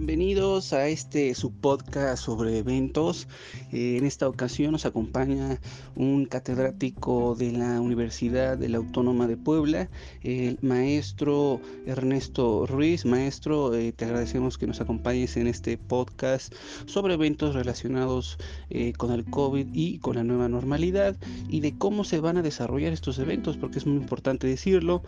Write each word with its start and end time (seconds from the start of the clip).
Bienvenidos 0.00 0.72
a 0.72 0.88
este 0.88 1.34
subpodcast 1.34 2.24
sobre 2.24 2.56
eventos. 2.56 3.28
Eh, 3.70 3.98
en 3.98 4.06
esta 4.06 4.30
ocasión 4.30 4.72
nos 4.72 4.86
acompaña 4.86 5.60
un 5.94 6.24
catedrático 6.24 7.34
de 7.34 7.52
la 7.52 7.82
Universidad 7.82 8.56
de 8.56 8.70
la 8.70 8.78
Autónoma 8.78 9.28
de 9.28 9.36
Puebla, 9.36 9.90
el 10.22 10.58
maestro 10.62 11.60
Ernesto 11.84 12.64
Ruiz. 12.66 13.04
Maestro, 13.04 13.74
eh, 13.74 13.92
te 13.92 14.06
agradecemos 14.06 14.56
que 14.56 14.66
nos 14.66 14.80
acompañes 14.80 15.36
en 15.36 15.46
este 15.46 15.76
podcast 15.76 16.54
sobre 16.86 17.12
eventos 17.12 17.54
relacionados 17.54 18.38
eh, 18.70 18.94
con 18.94 19.12
el 19.12 19.26
COVID 19.26 19.66
y 19.74 19.98
con 19.98 20.16
la 20.16 20.24
nueva 20.24 20.48
normalidad 20.48 21.14
y 21.50 21.60
de 21.60 21.76
cómo 21.76 22.04
se 22.04 22.20
van 22.20 22.38
a 22.38 22.42
desarrollar 22.42 22.94
estos 22.94 23.18
eventos, 23.18 23.58
porque 23.58 23.78
es 23.78 23.84
muy 23.84 23.98
importante 23.98 24.46
decirlo, 24.46 25.02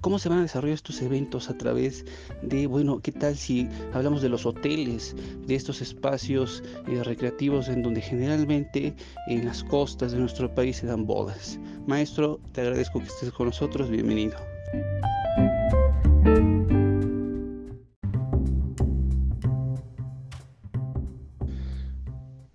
cómo 0.00 0.18
se 0.18 0.28
van 0.28 0.38
a 0.38 0.42
desarrollar 0.42 0.74
estos 0.74 1.00
eventos 1.02 1.50
a 1.50 1.56
través 1.56 2.04
de, 2.42 2.66
bueno, 2.66 2.98
¿qué 2.98 3.12
tal 3.12 3.36
si 3.36 3.68
hablamos 3.92 4.23
de 4.24 4.30
los 4.30 4.46
hoteles, 4.46 5.14
de 5.46 5.54
estos 5.54 5.82
espacios 5.82 6.62
eh, 6.88 7.04
recreativos 7.04 7.68
en 7.68 7.82
donde 7.82 8.00
generalmente 8.00 8.94
en 9.28 9.44
las 9.44 9.62
costas 9.62 10.12
de 10.12 10.18
nuestro 10.18 10.52
país 10.54 10.78
se 10.78 10.86
dan 10.86 11.04
bodas. 11.04 11.60
Maestro, 11.86 12.40
te 12.52 12.62
agradezco 12.62 13.00
que 13.00 13.06
estés 13.06 13.30
con 13.30 13.46
nosotros, 13.46 13.90
bienvenido. 13.90 14.38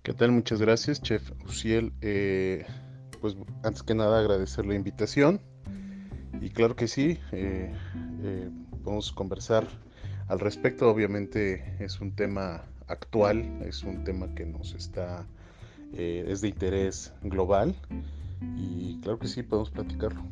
¿Qué 0.02 0.12
tal? 0.12 0.32
Muchas 0.32 0.60
gracias, 0.60 1.00
Chef 1.00 1.30
Uciel. 1.46 1.92
Eh, 2.00 2.66
pues 3.20 3.36
antes 3.62 3.84
que 3.84 3.94
nada 3.94 4.18
agradecer 4.18 4.66
la 4.66 4.74
invitación 4.74 5.40
y 6.40 6.50
claro 6.50 6.74
que 6.74 6.88
sí, 6.88 7.18
eh, 7.30 7.72
podemos 8.82 9.12
conversar 9.12 9.68
al 10.30 10.38
respecto. 10.38 10.88
Obviamente 10.88 11.74
es 11.80 12.00
un 12.00 12.14
tema 12.14 12.64
actual, 12.86 13.44
es 13.66 13.82
un 13.82 14.04
tema 14.04 14.32
que 14.34 14.46
nos 14.46 14.74
está, 14.74 15.26
eh, 15.92 16.24
es 16.26 16.40
de 16.40 16.48
interés 16.48 17.12
global 17.22 17.74
y 18.56 18.98
claro 19.02 19.18
que 19.18 19.28
sí, 19.28 19.42
podemos 19.42 19.70
platicarlo. 19.70 20.22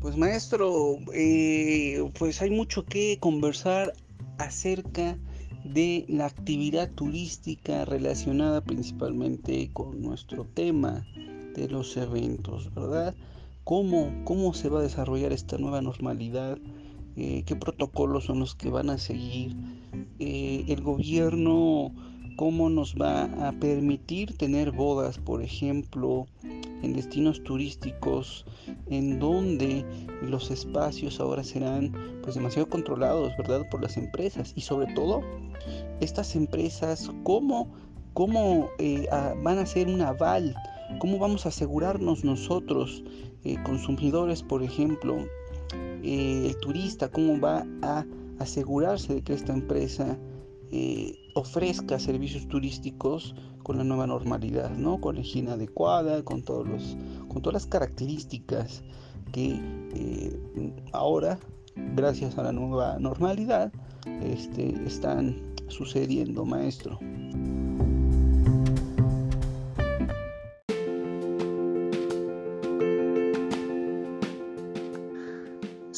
Pues 0.00 0.16
maestro, 0.16 0.96
eh, 1.12 2.10
pues 2.18 2.40
hay 2.40 2.50
mucho 2.50 2.84
que 2.84 3.18
conversar 3.20 3.92
acerca 4.38 5.18
de 5.64 6.06
la 6.08 6.26
actividad 6.26 6.90
turística 6.92 7.84
relacionada 7.84 8.62
principalmente 8.62 9.70
con 9.74 10.00
nuestro 10.00 10.46
tema 10.46 11.04
de 11.58 11.68
los 11.68 11.96
eventos, 11.96 12.72
¿verdad? 12.74 13.14
¿Cómo, 13.64 14.12
cómo 14.24 14.54
se 14.54 14.68
va 14.68 14.80
a 14.80 14.82
desarrollar 14.82 15.32
esta 15.32 15.58
nueva 15.58 15.82
normalidad? 15.82 16.58
Eh, 17.16 17.42
¿Qué 17.44 17.56
protocolos 17.56 18.24
son 18.24 18.38
los 18.38 18.54
que 18.54 18.70
van 18.70 18.90
a 18.90 18.98
seguir? 18.98 19.54
Eh, 20.18 20.64
el 20.68 20.82
gobierno, 20.82 21.92
¿cómo 22.36 22.70
nos 22.70 22.94
va 22.94 23.24
a 23.46 23.52
permitir 23.52 24.36
tener 24.36 24.70
bodas, 24.70 25.18
por 25.18 25.42
ejemplo, 25.42 26.26
en 26.82 26.92
destinos 26.92 27.42
turísticos 27.42 28.46
en 28.88 29.18
donde 29.18 29.84
los 30.22 30.50
espacios 30.50 31.20
ahora 31.20 31.42
serán 31.42 31.92
pues 32.22 32.36
demasiado 32.36 32.68
controlados, 32.68 33.32
¿verdad? 33.36 33.68
Por 33.70 33.82
las 33.82 33.96
empresas 33.96 34.52
y 34.54 34.60
sobre 34.60 34.92
todo 34.94 35.22
estas 36.00 36.36
empresas, 36.36 37.10
¿cómo, 37.24 37.68
cómo 38.14 38.68
eh, 38.78 39.08
van 39.42 39.58
a 39.58 39.66
ser 39.66 39.88
un 39.88 40.00
aval 40.00 40.54
¿Cómo 40.98 41.18
vamos 41.18 41.44
a 41.44 41.50
asegurarnos 41.50 42.24
nosotros, 42.24 43.04
eh, 43.44 43.56
consumidores, 43.62 44.42
por 44.42 44.62
ejemplo, 44.62 45.18
eh, 46.02 46.46
el 46.48 46.56
turista, 46.56 47.10
cómo 47.10 47.38
va 47.38 47.66
a 47.82 48.06
asegurarse 48.38 49.14
de 49.14 49.22
que 49.22 49.34
esta 49.34 49.52
empresa 49.52 50.18
eh, 50.72 51.14
ofrezca 51.34 51.98
servicios 51.98 52.48
turísticos 52.48 53.34
con 53.62 53.76
la 53.76 53.84
nueva 53.84 54.06
normalidad, 54.06 54.70
¿no? 54.70 55.00
Con 55.00 55.16
la 55.16 55.20
higiene 55.20 55.52
adecuada, 55.52 56.24
con, 56.24 56.42
todos 56.42 56.66
los, 56.66 56.96
con 57.28 57.42
todas 57.42 57.62
las 57.62 57.66
características 57.66 58.82
que 59.30 59.60
ahora, 60.92 61.38
gracias 61.94 62.38
a 62.38 62.42
la 62.42 62.52
nueva 62.52 62.98
normalidad, 62.98 63.70
este, 64.22 64.74
están 64.86 65.54
sucediendo, 65.68 66.46
maestro. 66.46 66.98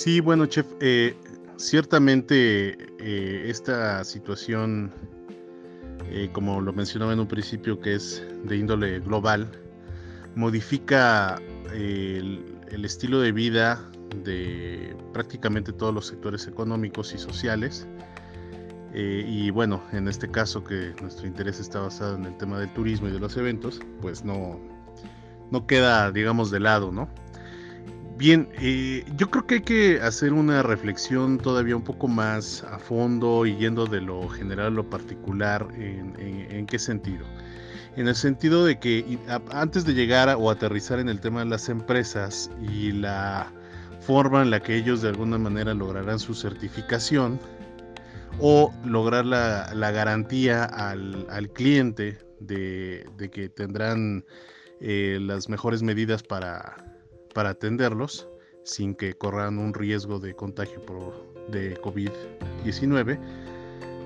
Sí, 0.02 0.20
bueno, 0.20 0.46
chef, 0.46 0.64
eh, 0.80 1.14
ciertamente 1.56 2.74
eh, 2.98 3.50
esta 3.50 4.02
situación, 4.02 4.90
eh, 6.08 6.30
como 6.32 6.62
lo 6.62 6.72
mencionaba 6.72 7.12
en 7.12 7.20
un 7.20 7.28
principio, 7.28 7.78
que 7.78 7.96
es 7.96 8.26
de 8.44 8.56
índole 8.56 9.00
global, 9.00 9.50
modifica 10.36 11.38
el, 11.74 12.42
estilo 12.82 13.20
de 13.20 13.32
vida 13.32 13.78
de 14.24 14.96
prácticamente 15.12 15.70
todos 15.70 15.92
los 15.92 16.06
sectores 16.06 16.46
económicos 16.46 17.12
y 17.12 17.18
sociales. 17.18 17.86
y 18.94 19.50
bueno, 19.50 19.82
en 19.92 20.08
este 20.08 20.30
caso 20.30 20.64
que 20.64 20.94
nuestro 21.02 21.26
interés 21.26 21.60
está 21.60 21.80
basado 21.80 22.16
en 22.16 22.24
el 22.24 22.38
tema 22.38 22.58
del 22.58 22.72
turismo 22.72 23.08
y 23.08 23.12
de 23.12 23.20
los 23.20 23.36
eventos, 23.36 23.80
pues 24.00 24.24
no, 24.24 24.58
no 25.50 25.66
queda, 25.66 26.10
digamos, 26.10 26.50
de 26.50 26.60
lado, 26.60 26.90
¿no? 26.90 27.06
Bien, 28.20 28.50
eh, 28.60 29.02
yo 29.16 29.30
creo 29.30 29.46
que 29.46 29.54
hay 29.54 29.60
que 29.62 30.02
hacer 30.02 30.34
una 30.34 30.62
reflexión 30.62 31.38
todavía 31.38 31.74
un 31.74 31.82
poco 31.82 32.06
más 32.06 32.62
a 32.64 32.78
fondo 32.78 33.46
y 33.46 33.56
yendo 33.56 33.86
de 33.86 34.02
lo 34.02 34.28
general 34.28 34.66
a 34.66 34.70
lo 34.70 34.90
particular. 34.90 35.66
¿En, 35.78 36.66
qué 36.66 36.78
sentido? 36.78 37.24
En 37.96 38.08
el 38.08 38.14
sentido 38.14 38.66
de 38.66 38.78
que 38.78 39.18
antes 39.52 39.86
de 39.86 39.94
llegar 39.94 40.36
o 40.38 40.50
aterrizar 40.50 40.98
en 40.98 41.08
el 41.08 41.18
tema 41.18 41.40
de 41.40 41.46
las 41.46 41.70
empresas 41.70 42.50
y 42.60 42.92
la 42.92 43.50
forma 44.02 44.42
en 44.42 44.50
la 44.50 44.60
que 44.60 44.76
ellos 44.76 45.00
de 45.00 45.08
alguna 45.08 45.38
manera 45.38 45.72
lograrán 45.72 46.18
su 46.18 46.34
certificación 46.34 47.40
o 48.38 48.70
lograr 48.84 49.24
la, 49.24 49.90
garantía 49.92 50.64
al, 50.64 51.50
cliente 51.54 52.18
de, 52.38 53.30
que 53.32 53.48
tendrán 53.48 54.26
eh, 54.82 55.16
las 55.22 55.48
mejores 55.48 55.82
medidas 55.82 56.22
para 56.22 56.89
para 57.34 57.50
atenderlos 57.50 58.28
sin 58.64 58.94
que 58.94 59.14
corran 59.14 59.58
un 59.58 59.74
riesgo 59.74 60.18
de 60.18 60.34
contagio 60.34 60.80
de 61.48 61.80
COVID-19. 61.80 63.18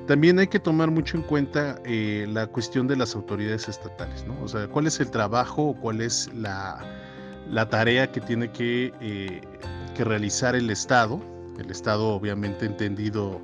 También 0.07 0.39
hay 0.39 0.49
que 0.49 0.61
tomar 0.61 0.91
mucho 0.91 1.17
en 1.17 1.23
cuenta 1.23 1.81
eh, 1.85 2.27
la 2.29 2.47
cuestión 2.47 2.87
de 2.87 2.97
las 2.97 3.15
autoridades 3.15 3.69
estatales, 3.69 4.27
¿no? 4.27 4.41
O 4.43 4.49
sea, 4.49 4.69
cuál 4.69 4.87
es 4.87 5.01
el 5.01 5.11
trabajo 5.11 5.71
o 5.71 5.81
cuál 5.81 6.03
es 6.03 6.31
la, 6.35 6.79
tarea 7.71 8.11
que 8.13 8.21
tiene 8.21 8.51
que, 8.53 8.93
eh, 9.01 9.41
que, 9.97 10.05
realizar 10.05 10.55
el 10.55 10.69
Estado, 10.69 11.21
el 11.59 11.71
Estado 11.71 12.09
obviamente 12.09 12.67
entendido 12.67 13.41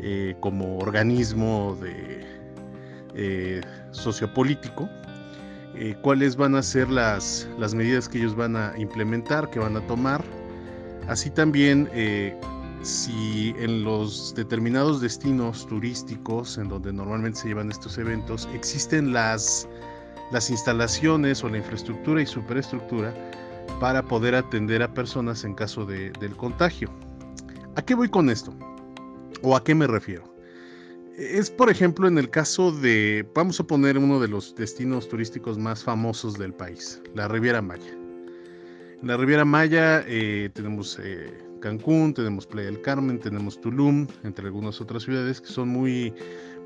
eh, 0.00 0.34
como 0.40 0.78
organismo 0.78 1.78
de, 1.80 2.24
sociopolítico, 3.92 4.88
eh, 5.76 5.96
cuáles 6.02 6.36
van 6.36 6.54
a 6.54 6.62
ser 6.62 6.88
las, 6.88 7.48
las, 7.58 7.74
medidas 7.74 8.08
que 8.08 8.18
ellos 8.18 8.36
van 8.36 8.56
a 8.56 8.72
implementar, 8.78 9.50
que 9.50 9.58
van 9.58 9.76
a 9.76 9.86
tomar. 9.86 10.24
Así 11.08 11.30
también, 11.30 11.88
eh, 11.92 12.38
si 12.82 13.54
en 13.58 13.82
los 13.82 14.34
determinados 14.34 15.00
destinos 15.00 15.66
turísticos 15.66 16.58
en 16.58 16.68
donde 16.68 16.92
normalmente 16.92 17.40
se 17.40 17.48
llevan 17.48 17.70
estos 17.70 17.98
eventos, 17.98 18.48
existen 18.54 19.12
las, 19.12 19.68
las 20.30 20.50
instalaciones 20.50 21.42
o 21.42 21.48
la 21.48 21.58
infraestructura 21.58 22.22
y 22.22 22.26
superestructura 22.26 23.14
para 23.80 24.02
poder 24.02 24.34
atender 24.34 24.82
a 24.82 24.92
personas 24.92 25.44
en 25.44 25.54
caso 25.54 25.84
de, 25.84 26.10
del 26.20 26.36
contagio. 26.36 26.90
¿A 27.76 27.82
qué 27.82 27.94
voy 27.94 28.08
con 28.08 28.30
esto? 28.30 28.54
¿O 29.42 29.56
a 29.56 29.64
qué 29.64 29.74
me 29.74 29.86
refiero? 29.86 30.33
Es, 31.16 31.48
por 31.48 31.70
ejemplo, 31.70 32.08
en 32.08 32.18
el 32.18 32.28
caso 32.28 32.72
de, 32.72 33.24
vamos 33.34 33.60
a 33.60 33.64
poner 33.64 33.96
uno 33.96 34.18
de 34.18 34.26
los 34.26 34.52
destinos 34.56 35.08
turísticos 35.08 35.56
más 35.56 35.84
famosos 35.84 36.34
del 36.34 36.52
país, 36.52 37.00
la 37.14 37.28
Riviera 37.28 37.62
Maya. 37.62 37.92
En 39.00 39.06
la 39.06 39.16
Riviera 39.16 39.44
Maya 39.44 40.02
eh, 40.08 40.50
tenemos 40.54 40.98
eh, 41.00 41.32
Cancún, 41.60 42.14
tenemos 42.14 42.48
Playa 42.48 42.66
del 42.66 42.80
Carmen, 42.80 43.20
tenemos 43.20 43.60
Tulum, 43.60 44.08
entre 44.24 44.46
algunas 44.46 44.80
otras 44.80 45.04
ciudades 45.04 45.40
que 45.40 45.46
son 45.46 45.68
muy, 45.68 46.12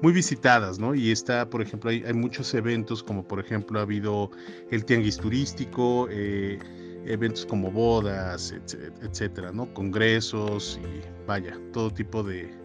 muy 0.00 0.14
visitadas, 0.14 0.78
¿no? 0.78 0.94
Y 0.94 1.10
está, 1.10 1.50
por 1.50 1.60
ejemplo, 1.60 1.90
hay, 1.90 2.02
muchos 2.14 2.54
eventos, 2.54 3.02
como 3.02 3.28
por 3.28 3.40
ejemplo 3.40 3.78
ha 3.78 3.82
habido 3.82 4.30
el 4.70 4.82
Tianguis 4.82 5.18
Turístico, 5.18 6.08
eh, 6.10 6.58
eventos 7.04 7.44
como 7.44 7.70
bodas, 7.70 8.54
etcétera, 9.02 9.52
¿no? 9.52 9.72
Congresos 9.74 10.80
y 10.82 11.26
vaya, 11.26 11.60
todo 11.72 11.92
tipo 11.92 12.22
de, 12.22 12.57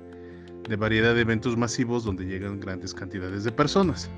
de 0.67 0.75
variedad 0.75 1.13
de 1.13 1.21
eventos 1.21 1.57
masivos 1.57 2.03
donde 2.03 2.25
llegan 2.25 2.59
grandes 2.59 2.93
cantidades 2.93 3.43
de 3.43 3.51
personas. 3.51 4.09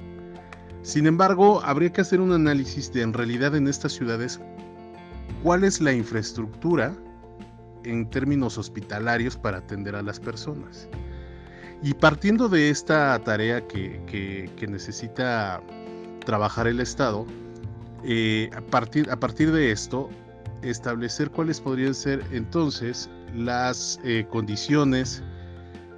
Sin 0.82 1.08
embargo, 1.08 1.62
habría 1.64 1.92
que 1.92 2.02
hacer 2.02 2.22
un 2.22 2.32
análisis 2.32 2.94
de 2.94 3.02
en 3.02 3.14
realidad 3.14 3.56
en 3.56 3.68
estas 3.68 3.94
ciudades 3.94 4.40
cuál 5.42 5.64
es 5.64 5.82
la 5.82 5.94
infraestructura 5.94 6.94
en 7.84 8.10
términos 8.10 8.58
hospitalarios 8.58 9.38
para 9.38 9.58
atender 9.58 9.96
a 9.96 10.02
las 10.02 10.20
personas. 10.20 10.88
Y 11.82 11.94
partiendo 11.94 12.50
de 12.50 12.70
esta 12.70 13.20
tarea 13.24 13.66
que, 13.68 14.50
necesita 14.68 15.62
trabajar 16.26 16.68
el 16.68 16.80
Estado, 16.80 17.26
eh, 18.04 18.50
a, 18.56 18.62
partir, 18.62 19.10
a 19.10 19.20
partir 19.20 19.52
de 19.52 19.72
esto, 19.72 20.10
establecer 20.62 21.30
cuáles 21.30 21.62
podrían 21.62 21.94
ser 21.94 22.24
entonces 22.32 23.10
las 23.36 24.00
eh, 24.04 24.26
condiciones 24.30 25.24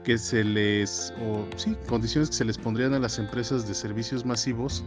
que 0.07 0.17
se 0.17 0.41
les, 0.41 1.13
o 1.21 1.45
sí, 1.57 1.75
condiciones 1.85 2.29
que 2.29 2.37
se 2.37 2.45
les 2.45 2.57
pondrían 2.57 2.93
a 2.93 2.99
las 2.99 3.19
empresas 3.19 3.67
de 3.67 3.73
servicios 3.73 4.23
masivos 4.23 4.85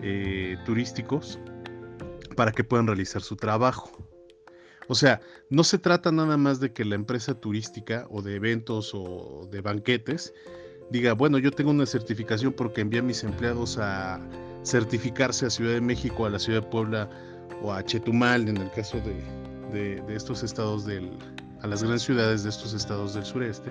eh, 0.00 0.56
turísticos 0.64 1.38
para 2.36 2.52
que 2.52 2.64
puedan 2.64 2.86
realizar 2.86 3.20
su 3.20 3.36
trabajo. 3.36 3.90
O 4.88 4.94
sea, 4.94 5.20
no 5.50 5.62
se 5.62 5.76
trata 5.76 6.10
nada 6.10 6.38
más 6.38 6.58
de 6.58 6.72
que 6.72 6.86
la 6.86 6.94
empresa 6.94 7.38
turística 7.38 8.06
o 8.08 8.22
de 8.22 8.36
eventos 8.36 8.92
o 8.94 9.46
de 9.52 9.60
banquetes 9.60 10.32
diga, 10.90 11.12
bueno, 11.12 11.36
yo 11.36 11.50
tengo 11.50 11.70
una 11.70 11.84
certificación 11.84 12.54
porque 12.54 12.80
envié 12.80 13.00
a 13.00 13.02
mis 13.02 13.24
empleados 13.24 13.76
a 13.76 14.26
certificarse 14.64 15.44
a 15.44 15.50
Ciudad 15.50 15.74
de 15.74 15.82
México, 15.82 16.24
a 16.24 16.30
la 16.30 16.38
Ciudad 16.38 16.62
de 16.62 16.68
Puebla 16.68 17.10
o 17.60 17.74
a 17.74 17.84
Chetumal, 17.84 18.48
en 18.48 18.56
el 18.56 18.70
caso 18.70 19.02
de, 19.02 20.02
estos 20.08 20.42
estados 20.42 20.86
del, 20.86 21.10
a 21.60 21.66
las 21.66 21.82
grandes 21.82 22.04
ciudades 22.04 22.42
de 22.42 22.48
estos 22.48 22.72
estados 22.72 23.12
del 23.12 23.26
sureste, 23.26 23.70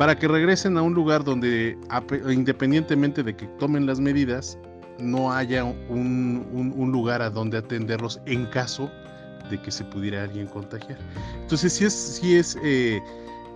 para 0.00 0.16
que 0.16 0.26
regresen 0.26 0.78
a 0.78 0.82
un 0.82 0.94
lugar 0.94 1.24
donde, 1.24 1.76
independientemente 2.30 3.22
de 3.22 3.36
que 3.36 3.46
tomen 3.58 3.84
las 3.84 4.00
medidas, 4.00 4.56
no 4.98 5.30
haya 5.30 5.62
un, 5.62 6.90
lugar 6.90 7.20
a 7.20 7.28
donde 7.28 7.58
atenderlos 7.58 8.18
en 8.24 8.46
caso 8.46 8.90
de 9.50 9.60
que 9.60 9.70
se 9.70 9.84
pudiera 9.84 10.22
alguien 10.22 10.46
contagiar. 10.46 10.98
Entonces 11.42 11.74
sí 11.74 11.84
es, 11.84 11.92
sí 11.92 12.34
es, 12.34 12.56
eh, 12.64 12.98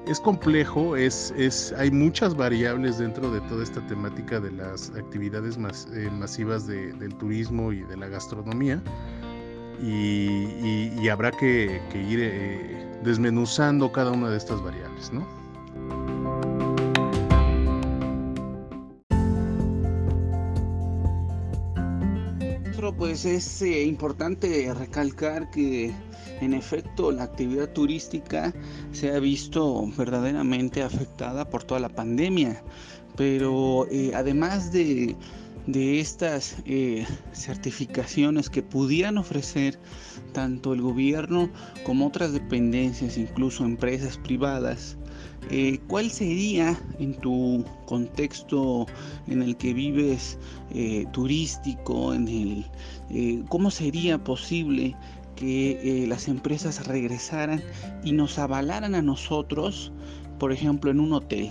es 0.07 0.21
complejo, 0.21 0.97
es, 0.97 1.33
es, 1.35 1.73
hay 1.79 1.91
muchas 1.91 2.37
variables 2.37 2.99
dentro 2.99 3.31
de 3.31 3.41
toda 3.49 3.63
esta 3.63 3.81
temática 3.87 4.39
de 4.39 4.53
las 4.53 4.91
actividades 4.91 5.57
eh, 5.95 6.11
masivas 6.13 6.67
del 6.67 7.15
turismo 7.17 7.73
y 7.73 7.85
de 7.85 7.97
la 7.97 8.09
gastronomía. 8.09 8.83
Y, 9.83 11.09
habrá 11.09 11.31
que, 11.31 11.81
ir 11.95 12.19
eh, 12.21 13.01
desmenuzando 13.03 13.91
cada 13.91 14.11
una 14.11 14.29
de 14.29 14.37
estas 14.37 14.63
variables, 14.63 15.11
¿no? 15.11 15.44
Pues 22.93 23.25
es 23.25 23.63
eh, 23.63 23.85
importante 23.85 24.73
recalcar 24.75 25.51
que 25.51 25.93
en 26.41 26.53
efecto 26.53 27.11
la 27.11 27.25
actividad 27.25 27.73
turística 27.73 28.53
se 28.93 29.11
ha 29.13 29.19
visto 29.19 29.87
verdaderamente 29.97 30.83
afectada 30.83 31.49
por 31.49 31.65
toda 31.65 31.81
la 31.81 31.89
pandemia, 31.89 32.63
pero 33.17 33.87
eh, 33.91 34.13
además 34.15 34.73
de, 34.73 35.17
estas 35.67 36.57
eh, 36.67 37.07
certificaciones 37.33 38.51
que 38.51 38.63
pudieran 38.63 39.17
ofrecer 39.17 39.79
tanto 40.33 40.75
el 40.75 40.83
gobierno 40.83 41.51
como 41.85 42.09
otras 42.09 42.33
dependencias, 42.33 43.17
incluso 43.17 43.65
empresas 43.65 44.19
privadas, 44.19 44.99
eh, 45.51 45.79
¿Cuál 45.89 46.11
sería 46.11 46.79
en 46.99 47.15
tu 47.15 47.65
contexto 47.87 48.87
en 49.27 49.43
el 49.43 49.57
que 49.57 49.75
vives 49.75 50.39
eh, 50.73 51.07
turístico, 51.13 52.15
en 52.15 52.29
el, 52.29 52.67
eh, 53.11 53.43
cómo 53.49 53.71
sería 53.71 54.23
posible 54.23 54.97
que 55.37 56.07
las 56.09 56.29
empresas 56.29 56.87
regresaran 56.87 57.63
y 58.05 58.13
nos 58.13 58.39
avalaran 58.39 58.95
a 58.95 59.03
nosotros, 59.03 59.93
por 60.39 60.53
ejemplo, 60.53 60.91
en 60.93 61.01
un 61.01 61.13
hotel, 61.13 61.51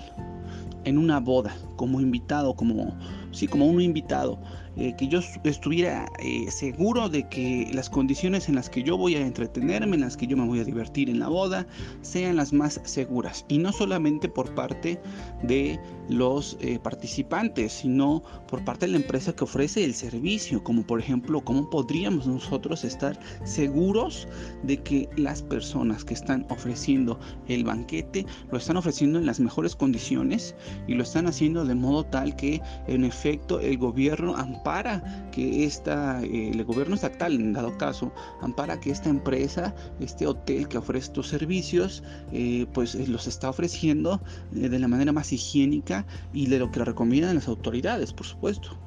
en 0.85 0.97
una 0.97 1.19
boda, 1.19 1.53
como 1.75 1.99
invitado, 1.99 2.55
como 2.55 2.95
sí, 3.31 3.47
como 3.47 3.67
un 3.67 3.81
invitado? 3.81 4.39
Eh, 4.75 4.95
que 4.97 5.07
yo 5.07 5.19
estuviera 5.43 6.07
eh, 6.19 6.49
seguro 6.49 7.07
de 7.07 7.27
que 7.29 7.69
las 7.73 7.89
condiciones 7.89 8.49
en 8.49 8.55
las 8.55 8.69
que 8.69 8.81
yo 8.81 8.97
voy 8.97 9.15
a 9.15 9.21
entretenerme, 9.21 9.95
en 9.95 10.01
las 10.01 10.17
que 10.17 10.25
yo 10.25 10.35
me 10.35 10.45
voy 10.45 10.59
a 10.59 10.63
divertir 10.63 11.09
en 11.09 11.19
la 11.19 11.27
boda, 11.27 11.67
sean 12.01 12.37
las 12.37 12.53
más 12.53 12.81
seguras. 12.83 13.45
Y 13.47 13.59
no 13.59 13.71
solamente 13.71 14.29
por 14.29 14.53
parte 14.55 14.99
de 15.43 15.79
los 16.09 16.57
eh, 16.59 16.79
participantes, 16.81 17.71
sino 17.73 18.23
por 18.47 18.63
parte 18.65 18.85
de 18.85 18.93
la 18.93 18.97
empresa 18.97 19.33
que 19.33 19.43
ofrece 19.43 19.83
el 19.83 19.93
servicio, 19.93 20.63
como 20.63 20.83
por 20.83 20.99
ejemplo, 20.99 21.41
cómo 21.41 21.69
podríamos 21.69 22.27
nosotros 22.27 22.83
estar 22.83 23.19
seguros 23.43 24.27
de 24.63 24.77
que 24.77 25.09
las 25.15 25.41
personas 25.41 26.03
que 26.03 26.13
están 26.13 26.45
ofreciendo 26.49 27.19
el 27.47 27.63
banquete 27.63 28.25
lo 28.51 28.57
están 28.57 28.77
ofreciendo 28.77 29.19
en 29.19 29.25
las 29.25 29.39
mejores 29.39 29.75
condiciones 29.75 30.55
y 30.87 30.95
lo 30.95 31.03
están 31.03 31.27
haciendo 31.27 31.65
de 31.65 31.75
modo 31.75 32.03
tal 32.05 32.35
que 32.35 32.61
en 32.87 33.03
efecto 33.03 33.59
el 33.59 33.77
gobierno 33.77 34.35
ampara 34.63 35.03
que 35.33 35.65
esta, 35.65 36.23
eh, 36.23 36.51
el 36.51 36.63
gobierno 36.63 36.95
estatal 36.95 37.33
en 37.33 37.51
dado 37.51 37.77
caso, 37.77 38.13
ampara 38.41 38.79
que 38.79 38.91
esta 38.91 39.09
empresa, 39.09 39.75
este 39.99 40.25
hotel 40.25 40.69
que 40.69 40.77
ofrece 40.77 41.07
estos 41.07 41.27
servicios, 41.27 42.01
eh, 42.31 42.65
pues 42.73 42.95
eh, 42.95 43.05
los 43.07 43.27
está 43.27 43.49
ofreciendo 43.49 44.21
de 44.51 44.79
la 44.79 44.87
manera 44.87 45.11
más 45.11 45.33
higiénica 45.33 46.05
y 46.31 46.47
de 46.47 46.59
lo 46.59 46.71
que 46.71 46.79
recomiendan 46.79 47.35
las 47.35 47.49
autoridades, 47.49 48.13
por 48.13 48.25
supuesto. 48.25 48.77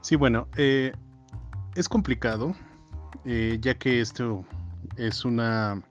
Sí, 0.00 0.16
bueno, 0.16 0.48
es 0.56 1.86
complicado, 1.86 2.54
ya 3.26 3.74
que 3.74 4.00
esto 4.00 4.46
es 4.98 5.24
una, 5.24 5.82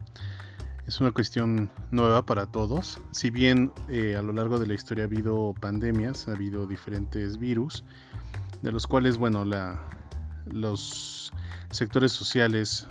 es 0.88 1.02
una 1.02 1.12
cuestión 1.12 1.70
nueva 1.92 2.26
para 2.26 2.46
todos. 2.46 3.02
Si 3.12 3.30
bien 3.30 3.72
eh, 3.90 4.16
a 4.16 4.22
lo 4.22 4.32
largo 4.32 4.58
de 4.58 4.68
la 4.68 4.74
historia 4.74 5.04
ha 5.04 5.08
habido 5.08 5.54
pandemias, 5.60 6.28
ha 6.28 6.32
habido 6.32 6.66
diferentes 6.66 7.38
virus, 7.38 7.84
de 8.62 8.72
los 8.72 8.88
cuales, 8.88 9.18
bueno, 9.18 9.44
la, 9.44 9.80
los 10.46 11.34
sectores 11.72 12.14
sociales 12.14 12.88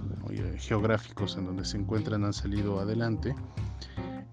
geográficos 0.59 1.37
en 1.39 1.47
donde 1.47 1.65
se 1.65 1.79
encuentran 1.79 2.25
han 2.25 2.35
salido 2.35 2.79
adelante. 2.79 3.35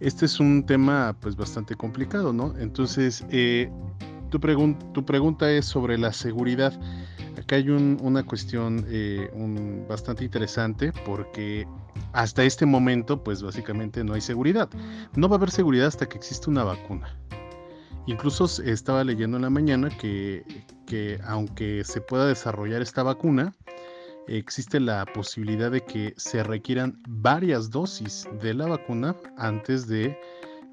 Este 0.02 0.26
es 0.26 0.42
un 0.42 0.66
tema 0.66 1.16
pues 1.22 1.38
bastante 1.38 1.76
complicado, 1.76 2.34
¿no? 2.34 2.54
Entonces, 2.58 3.26
eh, 3.30 3.72
tu, 4.30 4.40
tu 4.40 5.06
pregunta 5.06 5.50
es 5.50 5.66
sobre 5.66 5.98
la 5.98 6.12
seguridad. 6.12 6.78
Hay 7.54 7.70
una 7.70 8.24
cuestión 8.24 8.86
eh, 8.90 9.30
bastante 9.88 10.24
interesante 10.24 10.92
porque 11.06 11.68
hasta 12.14 12.44
este 12.44 12.66
momento, 12.66 13.24
pues 13.24 13.42
básicamente 13.44 14.04
no 14.04 14.14
hay 14.14 14.22
seguridad. 14.22 14.70
No 15.16 15.30
va 15.30 15.36
a 15.36 15.38
haber 15.38 15.52
seguridad 15.52 15.88
hasta 15.88 16.08
que 16.08 16.18
exista 16.18 16.50
una 16.50 16.64
vacuna. 16.64 17.16
Incluso 18.06 18.46
estaba 18.64 19.04
leyendo 19.04 19.38
en 19.38 19.44
la 19.44 19.50
mañana 19.50 19.90
que, 19.90 20.44
que 20.86 21.20
aunque 21.26 21.84
se 21.84 22.02
pueda 22.02 22.28
desarrollar 22.28 22.82
esta 22.82 23.04
vacuna, 23.04 23.54
existe 24.28 24.80
la 24.80 25.06
posibilidad 25.06 25.72
de 25.72 25.82
que 25.82 26.14
se 26.18 26.44
requieran 26.44 27.02
varias 27.08 27.70
dosis 27.70 28.28
de 28.42 28.54
la 28.54 28.68
vacuna 28.68 29.16
antes 29.38 29.88
de 29.88 30.18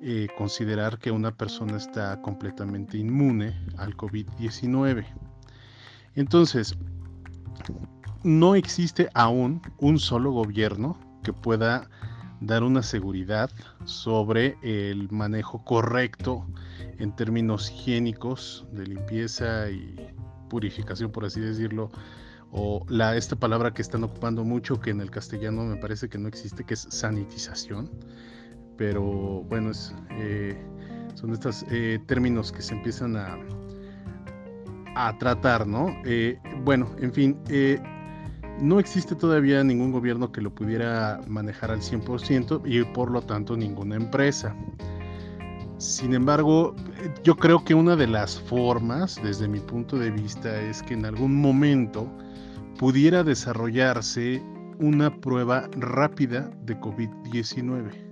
eh, 0.02 0.28
considerar 0.37 0.99
que 0.99 1.10
una 1.10 1.37
persona 1.37 1.76
está 1.76 2.20
completamente 2.22 2.96
inmune 2.96 3.54
al 3.76 3.96
COVID-19. 3.96 5.29
Entonces, 6.14 6.76
no 8.23 8.55
existe 8.55 9.09
aún 9.14 9.62
un 9.79 9.99
solo 9.99 10.33
gobierno 10.33 10.99
que 11.23 11.33
pueda 11.33 11.88
dar 12.40 12.62
una 12.62 12.83
seguridad 12.83 13.50
sobre 13.85 14.57
el 14.62 15.11
manejo 15.11 15.64
correcto 15.64 16.47
en 16.99 17.14
términos 17.14 17.71
higiénicos 17.71 18.67
de 18.73 18.87
limpieza 18.87 19.71
y 19.71 19.95
purificación, 20.49 21.12
por 21.12 21.25
así 21.25 21.40
decirlo, 21.40 21.90
o 22.50 22.85
esta 23.14 23.37
palabra 23.37 23.73
que 23.73 23.83
están 23.83 24.05
ocupando 24.05 24.45
mucho, 24.45 24.81
que 24.81 24.90
en 24.90 25.00
el 25.00 25.11
castellano 25.11 25.62
me 25.64 25.76
parece 25.76 26.09
que 26.09 26.19
no 26.19 26.29
existe, 26.29 26.64
que 26.64 26.75
es 26.75 26.87
sanitización, 26.90 27.90
pero 28.76 29.02
bueno, 29.49 29.71
eh, 30.11 30.59
son 31.14 31.33
estos 31.33 31.64
eh, 31.71 32.00
términos 32.07 32.50
que 32.50 32.62
se 32.62 32.75
empiezan 32.75 33.17
a, 33.17 33.38
a 34.94 35.16
tratar, 35.18 35.66
¿no? 35.66 35.94
Eh, 36.04 36.38
bueno, 36.64 36.88
en 36.99 37.12
fin, 37.12 37.38
eh, 37.49 37.80
no 38.61 38.78
existe 38.78 39.14
todavía 39.14 39.64
ningún 39.64 39.92
gobierno 39.92 40.32
que 40.32 40.40
lo 40.40 40.54
pudiera 40.54 41.20
manejar 41.26 41.70
al 41.70 41.80
100% 41.80 42.62
y 42.64 42.85
por 42.92 43.11
lo 43.11 43.23
tanto 43.23 43.56
ninguna 43.56 43.97
empresa. 43.97 44.54
Sin 45.78 46.12
embargo, 46.12 46.75
yo 47.25 47.37
creo 47.37 47.64
que 47.64 47.75
una 47.75 47.97
de 47.97 48.06
las 48.06 48.38
formas, 48.38 49.18
desde 49.23 49.49
mi 49.49 49.61
punto 49.61 49.99
de 49.99 50.11
vista, 50.11 50.61
es 50.61 50.82
que 50.82 50.92
en 50.92 51.06
algún 51.06 51.40
momento 51.40 52.06
pudiera 52.78 53.25
desarrollarse 53.25 54.42
una 54.78 55.14
prueba 55.20 55.68
rápida 55.73 56.50
de 56.64 56.78
COVID-19. 56.78 58.10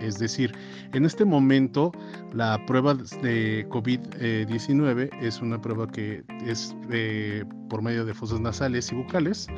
Es 0.00 0.18
decir, 0.18 0.54
en 0.92 1.04
este 1.04 1.24
momento 1.24 1.92
la 2.32 2.64
prueba 2.66 2.94
de 2.94 3.66
COVID-19 3.68 5.10
es 5.20 5.40
una 5.40 5.60
prueba 5.60 5.86
que 5.86 6.24
es 6.44 6.74
eh, 6.90 7.44
por 7.68 7.82
medio 7.82 8.04
de 8.04 8.14
fosas 8.14 8.40
nasales 8.40 8.90
y 8.92 8.96
bucales, 8.96 9.48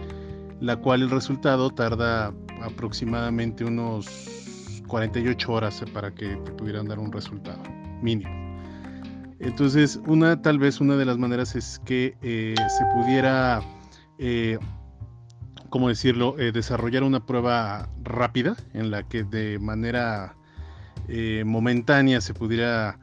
la 0.61 0.76
cual 0.76 1.02
el 1.02 1.11
resultado 1.11 1.71
tarda 1.71 2.33
aproximadamente 2.62 3.64
unos 3.64 4.83
48 4.87 5.52
horas 5.52 5.85
para 5.93 6.14
que 6.14 6.37
te 6.37 6.52
pudieran 6.52 6.87
dar 6.87 6.99
un 6.99 7.12
resultado 7.12 7.62
mínimo. 8.02 8.47
Entonces, 9.38 10.00
una 10.07 10.40
tal 10.40 10.59
vez 10.59 10.81
una 10.81 10.97
de 10.97 11.05
las 11.05 11.19
maneras 11.19 11.55
es 11.55 11.81
que 11.85 12.16
eh, 12.23 12.55
se 12.57 12.85
pudiera, 12.95 13.61
eh, 14.19 14.59
¿cómo 15.76 15.90
decirlo?, 15.90 16.38
eh, 16.38 16.52
desarrollar 16.52 17.02
una 17.02 17.26
prueba 17.26 17.90
rápida 18.02 18.56
en 18.73 18.90
la 18.90 19.06
que 19.06 19.25
de 19.25 19.59
manera 19.59 20.35
momentánea 21.45 22.23
se 22.23 22.33
pudiera 22.33 22.99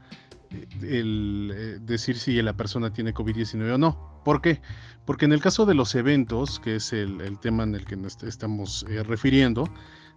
decir 0.79 2.17
si 2.17 2.41
la 2.41 2.53
persona 2.53 2.91
tiene 2.91 3.13
COVID-19 3.13 3.75
o 3.75 3.77
no. 3.77 4.19
¿Por 4.25 4.41
qué? 4.41 4.59
Porque 5.05 5.25
en 5.25 5.33
el 5.33 5.39
caso 5.39 5.67
de 5.67 5.75
los 5.75 5.93
eventos, 5.93 6.59
que 6.59 6.77
es 6.77 6.93
el, 6.93 7.37
tema 7.41 7.61
en 7.61 7.75
el 7.75 7.85
que 7.85 7.95
nos 7.95 8.21
estamos 8.23 8.83
refiriendo, 9.05 9.69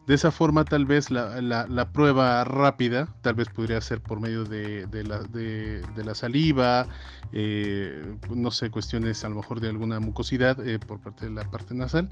de 0.06 0.14
esa 0.14 0.30
forma, 0.30 0.64
tal 0.64 0.86
vez 0.86 1.10
la, 1.10 1.88
prueba 1.92 2.44
rápida, 2.44 3.08
tal 3.22 3.34
vez 3.34 3.48
podría 3.48 3.80
ser 3.80 4.00
por 4.00 4.20
medio 4.20 4.44
de, 4.44 4.86
la, 5.04 6.14
saliva, 6.14 6.86
eh, 7.32 8.14
no 8.30 8.52
sé, 8.52 8.70
cuestiones 8.70 9.24
a 9.24 9.28
lo 9.28 9.36
mejor 9.36 9.60
de 9.60 9.68
alguna 9.68 9.98
mucosidad 9.98 10.64
eh, 10.64 10.78
por 10.78 11.00
parte 11.00 11.26
de 11.26 11.32
la 11.32 11.50
parte 11.50 11.74
nasal, 11.74 12.08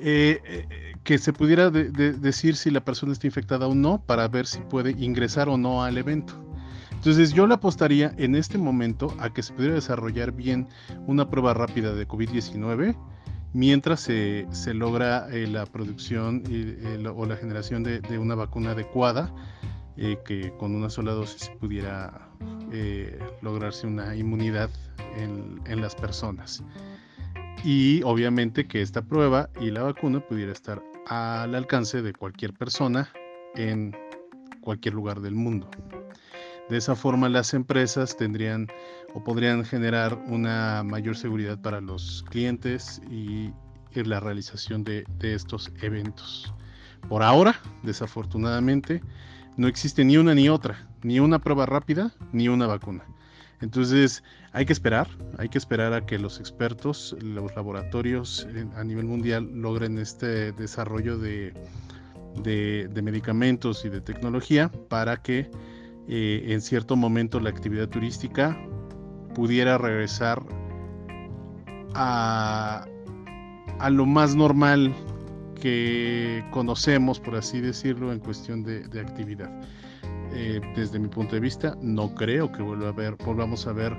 eh, 0.00 0.66
que 1.02 1.18
se 1.18 1.32
pudiera 1.32 1.70
decir 1.70 2.54
si 2.54 2.70
la 2.70 2.84
persona 2.84 3.12
está 3.12 3.26
infectada 3.26 3.66
o 3.66 3.74
no 3.74 4.00
para 4.06 4.28
ver 4.28 4.46
si 4.46 4.60
puede 4.60 4.92
ingresar 4.92 5.48
o 5.48 5.56
no 5.56 5.82
al 5.82 5.98
evento. 5.98 6.34
Entonces 6.92 7.32
yo 7.32 7.48
le 7.48 7.54
apostaría 7.54 8.14
en 8.18 8.36
este 8.36 8.58
momento 8.58 9.12
a 9.18 9.32
que 9.32 9.42
se 9.42 9.52
pudiera 9.52 9.74
desarrollar 9.74 10.30
bien 10.30 10.68
una 11.08 11.28
prueba 11.28 11.52
rápida 11.52 11.92
de 11.92 12.06
COVID-19 12.06 12.96
mientras 13.52 14.00
se, 14.00 14.46
logra 14.74 15.28
eh, 15.30 15.46
la 15.46 15.66
producción 15.66 16.42
eh, 16.48 17.04
o 17.14 17.26
la 17.26 17.36
generación 17.36 17.82
de, 17.82 18.18
una 18.18 18.34
vacuna 18.34 18.72
adecuada 18.72 19.32
eh, 19.96 20.18
que 20.24 20.52
con 20.58 20.74
una 20.74 20.88
sola 20.90 21.12
dosis 21.12 21.50
pudiera 21.60 22.28
lograrse 23.42 23.86
una 23.86 24.16
inmunidad 24.16 24.70
en, 25.16 25.80
las 25.80 25.94
personas. 25.94 26.64
Y 27.64 28.02
obviamente 28.02 28.66
que 28.66 28.80
esta 28.80 29.02
prueba 29.02 29.50
y 29.60 29.70
la 29.70 29.82
vacuna 29.82 30.20
pudiera 30.20 30.52
estar 30.52 30.82
al 31.06 31.54
alcance 31.54 32.00
de 32.00 32.14
cualquier 32.14 32.54
persona 32.54 33.10
en 33.54 33.94
cualquier 34.62 34.94
lugar 34.94 35.20
del 35.20 35.34
mundo. 35.34 35.68
De 36.68 36.78
esa 36.78 36.94
forma 36.94 37.28
las 37.28 37.54
empresas 37.54 38.16
tendrían 38.16 38.68
o 39.14 39.22
podrían 39.22 39.64
generar 39.64 40.14
una 40.28 40.82
mayor 40.84 41.16
seguridad 41.16 41.60
para 41.60 41.80
los 41.80 42.24
clientes 42.30 43.00
y, 43.10 43.50
la 43.94 44.20
realización 44.20 44.84
de, 44.84 45.04
estos 45.20 45.70
eventos. 45.82 46.54
Por 47.10 47.22
ahora, 47.22 47.60
desafortunadamente, 47.82 49.02
no 49.58 49.68
existe 49.68 50.02
ni 50.02 50.16
una 50.16 50.34
ni 50.34 50.48
otra, 50.48 50.88
ni 51.02 51.20
una 51.20 51.40
prueba 51.40 51.66
rápida 51.66 52.10
ni 52.32 52.48
una 52.48 52.66
vacuna. 52.66 53.04
Entonces 53.60 54.24
hay 54.52 54.64
que 54.64 54.72
esperar, 54.72 55.08
hay 55.36 55.50
que 55.50 55.58
esperar 55.58 55.92
a 55.92 56.06
que 56.06 56.18
los 56.18 56.40
expertos, 56.40 57.14
los 57.20 57.54
laboratorios 57.54 58.48
a 58.76 58.82
nivel 58.82 59.04
mundial 59.04 59.46
logren 59.52 59.98
este 59.98 60.52
desarrollo 60.52 61.18
de, 61.18 61.52
de 62.42 63.02
medicamentos 63.02 63.84
y 63.84 63.90
de 63.90 64.00
tecnología 64.00 64.72
para 64.88 65.18
que 65.18 65.50
eh, 66.08 66.44
en 66.48 66.60
cierto 66.60 66.96
momento 66.96 67.40
la 67.40 67.50
actividad 67.50 67.88
turística 67.88 68.58
pudiera 69.34 69.78
regresar 69.78 70.42
a, 71.94 72.86
a 73.78 73.90
lo 73.90 74.06
más 74.06 74.34
normal 74.34 74.94
que 75.62 76.44
conocemos, 76.50 77.20
por 77.20 77.36
así 77.36 77.60
decirlo, 77.60 78.12
en 78.12 78.18
cuestión 78.18 78.64
de, 78.64 79.00
actividad. 79.00 79.48
Eh, 80.32 80.60
desde 80.74 80.98
mi 80.98 81.06
punto 81.06 81.36
de 81.36 81.40
vista, 81.40 81.76
no 81.80 82.14
creo 82.16 82.50
que 82.50 82.62
vuelva 82.62 82.88
a 82.88 82.92
ver, 82.92 83.16
volvamos 83.24 83.66
a 83.68 83.72
ver 83.72 83.96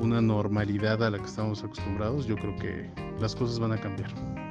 una 0.00 0.20
normalidad 0.20 1.02
a 1.02 1.10
la 1.10 1.18
que 1.18 1.24
estamos 1.24 1.64
acostumbrados. 1.64 2.26
Yo 2.26 2.36
creo 2.36 2.54
que 2.56 2.88
las 3.20 3.34
cosas 3.34 3.58
van 3.58 3.72
a 3.72 3.80
cambiar. 3.80 4.41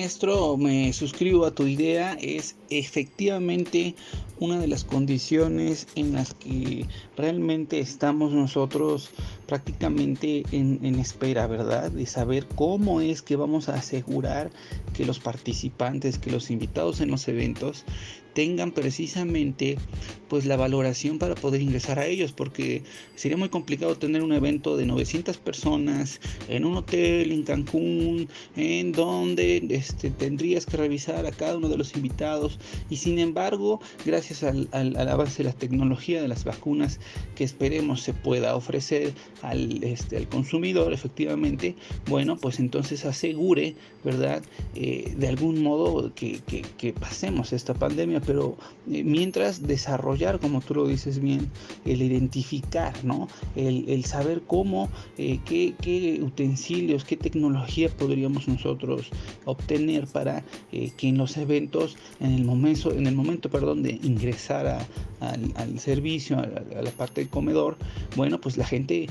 Maestro, 0.00 0.56
me 0.56 0.94
suscribo 0.94 1.44
a 1.44 1.50
tu 1.50 1.66
idea, 1.66 2.16
es 2.22 2.56
efectivamente 2.70 3.94
una 4.38 4.58
de 4.58 4.66
las 4.66 4.82
condiciones 4.82 5.88
en 5.94 6.14
las 6.14 6.32
que 6.32 6.86
realmente 7.18 7.80
estamos 7.80 8.32
nosotros 8.32 9.10
prácticamente 9.46 10.42
en, 10.52 10.80
en, 10.82 10.98
espera, 10.98 11.46
¿verdad? 11.46 11.90
De 11.90 12.06
saber 12.06 12.46
cómo 12.46 13.02
es 13.02 13.20
que 13.20 13.36
vamos 13.36 13.68
a 13.68 13.74
asegurar 13.74 14.50
que 14.94 15.04
los 15.04 15.18
participantes, 15.20 16.18
que 16.18 16.30
los 16.30 16.50
invitados 16.50 17.02
en 17.02 17.10
los 17.10 17.28
eventos 17.28 17.84
tengan 18.32 18.72
precisamente 18.72 19.76
pues 20.28 20.46
la 20.46 20.56
valoración 20.56 21.18
para 21.18 21.34
poder 21.34 21.60
ingresar 21.60 21.98
a 21.98 22.06
ellos 22.06 22.32
porque 22.32 22.84
sería 23.16 23.36
muy 23.36 23.48
complicado 23.48 23.96
tener 23.96 24.22
un 24.22 24.32
evento 24.32 24.76
de 24.76 24.86
900 24.86 25.36
personas 25.38 26.20
en 26.48 26.64
un 26.64 26.76
hotel 26.76 27.32
en 27.32 27.42
Cancún 27.42 28.28
en 28.56 28.92
donde 28.92 29.66
este, 29.70 30.10
tendrías 30.10 30.66
que 30.66 30.76
revisar 30.76 31.26
a 31.26 31.32
cada 31.32 31.56
uno 31.56 31.68
de 31.68 31.76
los 31.76 31.96
invitados. 31.96 32.60
Y 32.88 32.96
sin 32.96 33.18
embargo 33.18 33.80
gracias 34.06 34.44
al, 34.44 34.68
al, 34.70 34.96
avance 34.96 35.42
de 35.42 35.48
la 35.48 35.54
tecnología 35.54 36.22
de 36.22 36.28
las 36.28 36.44
vacunas 36.44 37.00
que 37.34 37.42
esperemos 37.42 38.02
se 38.02 38.14
pueda 38.14 38.54
ofrecer 38.54 39.12
al, 39.42 39.82
este, 39.82 40.16
al 40.16 40.28
consumidor 40.28 40.92
efectivamente 40.92 41.74
bueno 42.06 42.36
pues 42.36 42.60
entonces 42.60 43.04
asegure 43.04 43.74
verdad 44.04 44.42
eh, 44.74 45.12
de 45.16 45.28
algún 45.28 45.62
modo 45.62 46.14
que, 46.14 46.40
que 46.40 46.92
pasemos 46.92 47.52
esta 47.52 47.74
pandemia 47.74 48.19
pero 48.20 48.56
eh, 48.90 49.02
mientras 49.04 49.66
desarrollar, 49.66 50.40
como 50.40 50.60
tú 50.60 50.74
lo 50.74 50.86
dices 50.86 51.20
bien, 51.20 51.50
el 51.84 52.02
identificar, 52.02 52.92
¿no? 53.04 53.28
El, 53.56 54.04
saber 54.04 54.42
cómo, 54.46 54.88
eh, 55.18 55.40
qué, 55.44 56.20
utensilios, 56.22 57.04
qué 57.04 57.16
tecnología 57.16 57.88
podríamos 57.88 58.48
nosotros 58.48 59.10
obtener 59.44 60.06
para 60.06 60.44
eh, 60.72 60.90
que 60.96 61.08
en 61.08 61.18
los 61.18 61.36
eventos, 61.36 61.96
en 62.20 62.32
el 62.32 62.44
momento, 62.44 62.92
en 62.92 63.06
el 63.06 63.14
momento 63.14 63.50
perdón, 63.50 63.82
de 63.82 63.98
ingresar 64.02 64.66
al, 65.20 65.78
servicio, 65.78 66.38
a, 66.38 66.46
la 66.46 66.90
parte 66.90 67.20
del 67.20 67.30
comedor, 67.30 67.76
bueno, 68.16 68.40
pues 68.40 68.56
la 68.56 68.66
gente 68.66 69.08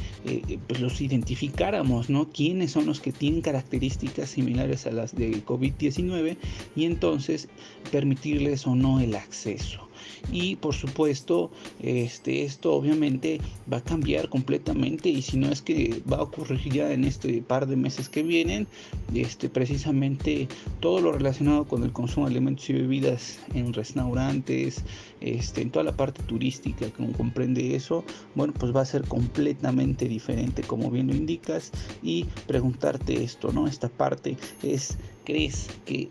pues 0.67 0.79
los 0.79 1.01
identificáramos, 1.01 2.09
¿no? 2.09 2.29
Quiénes 2.29 2.71
son 2.71 2.85
los 2.85 2.99
que 2.99 3.11
tienen 3.11 3.41
características 3.41 4.29
similares 4.29 4.85
a 4.87 4.91
las 4.91 5.15
de 5.15 5.43
COVID-19 5.45 6.37
y 6.75 6.85
entonces 6.85 7.47
permitirles 7.91 8.65
o 8.67 8.75
no 8.75 8.99
el 8.99 9.15
acceso 9.15 9.88
y 10.31 10.55
por 10.55 10.75
supuesto 10.75 11.51
este, 11.81 12.43
esto 12.43 12.73
obviamente 12.73 13.39
va 13.71 13.77
a 13.77 13.83
cambiar 13.83 14.29
completamente 14.29 15.09
y 15.09 15.21
si 15.21 15.37
no 15.37 15.51
es 15.51 15.61
que 15.61 16.01
va 16.11 16.17
a 16.17 16.23
ocurrir 16.23 16.71
ya 16.71 16.91
en 16.91 17.03
este 17.03 17.41
par 17.41 17.67
de 17.67 17.75
meses 17.75 18.09
que 18.09 18.23
vienen 18.23 18.67
este, 19.13 19.49
precisamente 19.49 20.47
todo 20.79 21.01
lo 21.01 21.11
relacionado 21.11 21.65
con 21.65 21.83
el 21.83 21.91
consumo 21.91 22.27
de 22.27 22.33
alimentos 22.33 22.69
y 22.69 22.73
bebidas 22.73 23.39
en 23.53 23.73
restaurantes 23.73 24.83
este, 25.21 25.61
en 25.61 25.71
toda 25.71 25.85
la 25.85 25.95
parte 25.95 26.23
turística 26.23 26.89
que 26.89 27.11
comprende 27.13 27.75
eso 27.75 28.03
bueno 28.35 28.53
pues 28.53 28.75
va 28.75 28.81
a 28.81 28.85
ser 28.85 29.03
completamente 29.03 30.07
diferente 30.07 30.63
como 30.63 30.91
bien 30.91 31.07
lo 31.07 31.15
indicas 31.15 31.71
y 32.03 32.25
preguntarte 32.47 33.23
esto 33.23 33.51
no 33.51 33.67
esta 33.67 33.89
parte 33.89 34.37
es 34.63 34.97
crees 35.25 35.67
que 35.85 36.09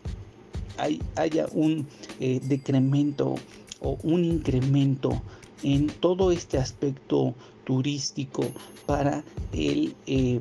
hay, 0.78 1.02
haya 1.17 1.47
un 1.52 1.87
eh, 2.21 2.40
decremento 2.43 3.37
o 3.80 3.99
un 4.02 4.25
incremento 4.25 5.23
en 5.62 5.88
todo 5.88 6.30
este 6.32 6.58
aspecto 6.58 7.35
turístico 7.64 8.44
para 8.87 9.23
el 9.52 9.94
eh, 10.06 10.40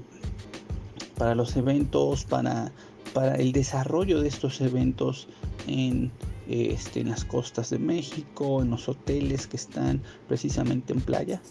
para 1.17 1.36
los 1.36 1.56
eventos 1.56 2.25
para 2.25 2.72
para 3.13 3.36
el 3.36 3.51
desarrollo 3.51 4.22
de 4.22 4.27
estos 4.27 4.62
eventos 4.62 5.27
en 5.67 6.12
este, 6.48 7.01
en 7.01 7.10
las 7.10 7.25
costas 7.25 7.70
de 7.72 7.79
México 7.79 8.62
en 8.62 8.70
los 8.70 8.88
hoteles 8.88 9.48
que 9.48 9.58
están 9.58 10.01
precisamente 10.27 10.94
en 10.94 11.01
playa. 11.01 11.41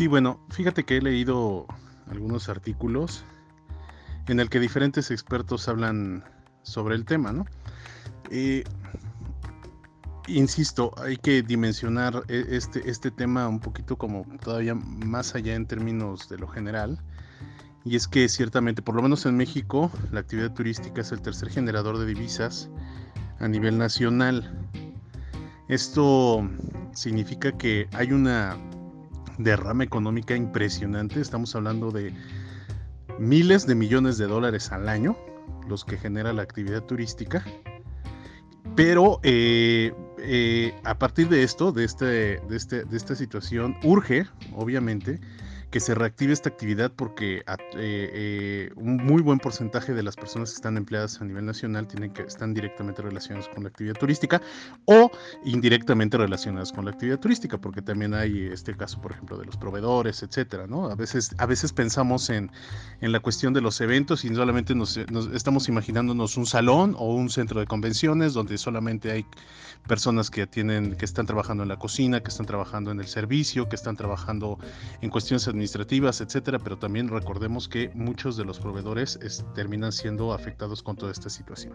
Sí, 0.00 0.06
bueno, 0.06 0.40
fíjate 0.48 0.84
que 0.84 0.96
he 0.96 1.02
leído 1.02 1.66
algunos 2.10 2.48
artículos 2.48 3.24
en 4.26 4.40
el 4.40 4.48
que 4.48 4.60
diferentes 4.60 5.10
expertos 5.10 5.68
hablan 5.68 6.24
sobre 6.62 6.94
el 6.94 7.04
tema, 7.04 7.32
¿no? 7.32 7.46
insisto, 10.28 10.94
hay 10.98 11.16
que 11.16 11.42
dimensionar 11.42 12.22
e, 12.28 12.44
este, 12.50 12.88
este 12.88 13.10
tema 13.10 13.48
un 13.48 13.60
poquito 13.60 13.96
como 13.96 14.24
todavía 14.42 14.74
más 14.74 15.34
allá 15.34 15.54
en 15.54 15.66
términos 15.66 16.28
de 16.28 16.38
lo 16.38 16.46
general. 16.46 17.00
Y 17.84 17.96
es 17.96 18.06
que 18.06 18.28
ciertamente, 18.28 18.82
por 18.82 18.94
lo 18.94 19.02
menos 19.02 19.24
en 19.26 19.36
México, 19.36 19.90
la 20.12 20.20
actividad 20.20 20.52
turística 20.52 21.00
es 21.00 21.12
el 21.12 21.22
tercer 21.22 21.50
generador 21.50 21.98
de 21.98 22.06
divisas 22.06 22.68
a 23.38 23.48
nivel 23.48 23.78
nacional. 23.78 24.68
Esto 25.68 26.48
significa 26.92 27.52
que 27.52 27.88
hay 27.92 28.12
una 28.12 28.56
derrama 29.42 29.84
económica 29.84 30.36
impresionante. 30.36 31.20
Estamos 31.20 31.54
hablando 31.54 31.90
de 31.90 32.12
miles 33.18 33.66
de 33.66 33.74
millones 33.74 34.18
de 34.18 34.26
dólares 34.26 34.72
al 34.72 34.88
año, 34.88 35.16
los 35.68 35.84
que 35.84 35.96
genera 35.96 36.32
la 36.32 36.42
actividad 36.42 36.82
turística. 36.84 37.44
Pero 38.76 39.20
eh, 39.22 39.92
eh, 40.18 40.74
a 40.84 40.98
partir 40.98 41.28
de 41.28 41.42
esto, 41.42 41.72
de, 41.72 41.84
este, 41.84 42.04
de, 42.04 42.56
este, 42.56 42.84
de 42.84 42.96
esta 42.96 43.14
situación, 43.14 43.76
urge, 43.82 44.26
obviamente, 44.54 45.20
que 45.70 45.78
se 45.78 45.94
reactive 45.94 46.32
esta 46.32 46.48
actividad 46.48 46.90
porque 46.90 47.38
eh, 47.38 47.42
eh, 47.76 48.70
un 48.74 48.96
muy 48.96 49.22
buen 49.22 49.38
porcentaje 49.38 49.94
de 49.94 50.02
las 50.02 50.16
personas 50.16 50.50
que 50.50 50.56
están 50.56 50.76
empleadas 50.76 51.20
a 51.20 51.24
nivel 51.24 51.46
nacional 51.46 51.86
tienen 51.86 52.12
que 52.12 52.22
están 52.22 52.54
directamente 52.54 53.02
relacionadas 53.02 53.48
con 53.48 53.62
la 53.62 53.68
actividad 53.68 53.94
turística 53.94 54.42
o 54.86 55.10
indirectamente 55.44 56.16
relacionadas 56.16 56.72
con 56.72 56.84
la 56.84 56.90
actividad 56.90 57.20
turística, 57.20 57.58
porque 57.58 57.82
también 57.82 58.14
hay 58.14 58.48
este 58.52 58.76
caso, 58.76 59.00
por 59.00 59.12
ejemplo, 59.12 59.38
de 59.38 59.44
los 59.44 59.56
proveedores, 59.56 60.22
etcétera, 60.22 60.66
¿no? 60.66 60.90
A 60.90 60.96
veces, 60.96 61.34
a 61.38 61.46
veces 61.46 61.72
pensamos 61.72 62.30
en, 62.30 62.50
en 63.00 63.12
la 63.12 63.20
cuestión 63.20 63.54
de 63.54 63.60
los 63.60 63.80
eventos 63.80 64.24
y 64.24 64.34
solamente 64.34 64.74
nos, 64.74 64.98
nos 65.10 65.28
estamos 65.28 65.68
imaginándonos 65.68 66.36
un 66.36 66.46
salón 66.46 66.96
o 66.98 67.14
un 67.14 67.30
centro 67.30 67.60
de 67.60 67.66
convenciones 67.66 68.34
donde 68.34 68.58
solamente 68.58 69.12
hay 69.12 69.26
personas 69.86 70.30
que 70.30 70.46
tienen, 70.46 70.96
que 70.96 71.04
están 71.04 71.26
trabajando 71.26 71.62
en 71.62 71.68
la 71.68 71.78
cocina, 71.78 72.20
que 72.20 72.28
están 72.28 72.46
trabajando 72.46 72.90
en 72.90 73.00
el 73.00 73.06
servicio, 73.06 73.68
que 73.68 73.76
están 73.76 73.96
trabajando 73.96 74.58
en 75.00 75.10
cuestiones 75.10 75.46
administrativas, 75.46 75.59
etcétera, 76.20 76.58
pero 76.58 76.78
también 76.78 77.08
recordemos 77.08 77.68
que 77.68 77.90
muchos 77.94 78.36
de 78.36 78.44
los 78.44 78.58
proveedores 78.58 79.18
terminan 79.54 79.92
siendo 79.92 80.32
afectados 80.32 80.82
con 80.82 80.96
toda 80.96 81.12
esta 81.12 81.30
situación. 81.30 81.74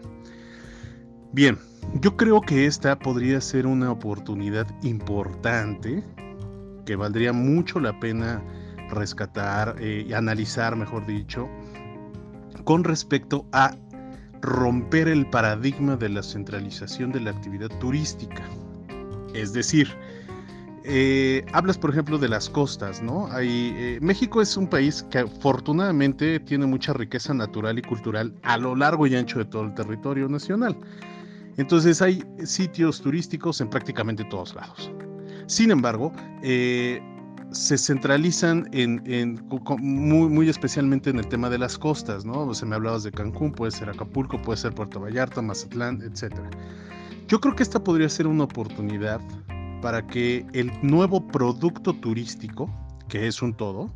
Bien, 1.32 1.58
yo 2.00 2.16
creo 2.16 2.40
que 2.40 2.66
esta 2.66 2.98
podría 2.98 3.40
ser 3.40 3.66
una 3.66 3.90
oportunidad 3.90 4.66
importante 4.82 6.02
que 6.86 6.96
valdría 6.96 7.32
mucho 7.32 7.80
la 7.80 7.98
pena 7.98 8.42
rescatar 8.90 9.76
y 9.80 10.10
eh, 10.10 10.14
analizar, 10.14 10.76
mejor 10.76 11.04
dicho, 11.06 11.48
con 12.64 12.84
respecto 12.84 13.44
a 13.52 13.74
romper 14.40 15.08
el 15.08 15.28
paradigma 15.28 15.96
de 15.96 16.08
la 16.08 16.22
centralización 16.22 17.12
de 17.12 17.20
la 17.20 17.30
actividad 17.32 17.68
turística. 17.80 18.44
Es 19.34 19.52
decir, 19.52 19.88
eh, 20.88 21.44
hablas, 21.52 21.76
por 21.76 21.90
ejemplo, 21.90 22.16
de 22.16 22.28
las 22.28 22.48
costas, 22.48 23.02
¿no? 23.02 23.26
Hay, 23.32 23.74
eh, 23.76 23.98
México 24.00 24.40
es 24.40 24.56
un 24.56 24.68
país 24.68 25.04
que 25.10 25.18
afortunadamente 25.18 26.38
tiene 26.38 26.64
mucha 26.66 26.92
riqueza 26.92 27.34
natural 27.34 27.76
y 27.80 27.82
cultural 27.82 28.32
a 28.44 28.56
lo 28.56 28.76
largo 28.76 29.04
y 29.08 29.16
ancho 29.16 29.40
de 29.40 29.46
todo 29.46 29.64
el 29.64 29.74
territorio 29.74 30.28
nacional. 30.28 30.76
Entonces 31.56 32.00
hay 32.00 32.22
sitios 32.44 33.00
turísticos 33.00 33.60
en 33.60 33.68
prácticamente 33.68 34.24
todos 34.26 34.54
lados. 34.54 34.92
Sin 35.46 35.72
embargo, 35.72 36.12
eh, 36.44 37.00
se 37.50 37.76
centralizan 37.78 38.68
en, 38.72 39.42
muy, 39.78 40.28
muy, 40.28 40.48
especialmente 40.48 41.10
en 41.10 41.18
el 41.18 41.26
tema 41.26 41.50
de 41.50 41.58
las 41.58 41.76
costas, 41.76 42.24
¿no? 42.24 42.46
O 42.46 42.54
sea, 42.54 42.68
me 42.68 42.76
hablabas 42.76 43.02
de 43.02 43.10
Cancún, 43.10 43.50
puede 43.50 43.72
ser 43.72 43.90
Acapulco, 43.90 44.40
puede 44.40 44.58
ser 44.58 44.72
Puerto 44.72 45.00
Vallarta, 45.00 45.42
Mazatlán, 45.42 46.00
etc. 46.02 46.36
Yo 47.26 47.40
creo 47.40 47.56
que 47.56 47.64
esta 47.64 47.82
podría 47.82 48.08
ser 48.08 48.28
una 48.28 48.44
oportunidad 48.44 49.20
para 49.80 50.06
que 50.06 50.46
el 50.52 50.72
nuevo 50.82 51.26
producto 51.26 51.94
turístico, 51.94 52.70
que 53.08 53.26
es 53.26 53.42
un 53.42 53.54
todo, 53.54 53.92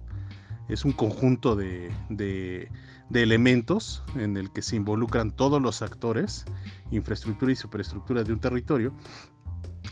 es 0.69 0.85
un 0.85 0.93
conjunto 0.93 1.57
de, 1.57 1.91
de, 2.09 2.69
elementos 3.13 4.05
en 4.15 4.37
el 4.37 4.53
que 4.53 4.63
se 4.63 4.77
involucran 4.77 5.33
todos 5.33 5.61
los 5.61 5.83
actores, 5.83 6.45
infraestructura 6.91 7.53
y 7.53 7.57
superestructura 7.57 8.23
de 8.23 8.33
un 8.33 8.41
territorio, 8.41 8.95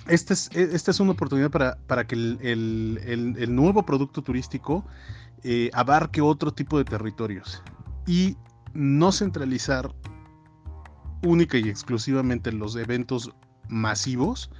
esta 0.06 0.34
es, 0.34 0.50
e, 0.54 0.62
esta 0.74 0.90
es 0.90 1.00
una 1.00 1.12
oportunidad 1.12 1.50
para, 1.50 1.78
para 1.86 2.06
que 2.06 2.14
el, 2.14 2.38
el, 2.42 3.34
el, 3.38 3.54
nuevo 3.54 3.84
producto 3.84 4.22
turístico 4.22 4.86
eh, 5.42 5.70
abarque 5.74 6.20
otro 6.20 6.52
tipo 6.52 6.78
de 6.78 6.84
territorios 6.84 7.62
y 8.06 8.36
no 8.72 9.10
centralizar 9.10 9.92
única 11.22 11.58
y 11.58 11.68
exclusivamente 11.68 12.52
los 12.52 12.76
eventos 12.76 13.32
masivos 13.68 14.50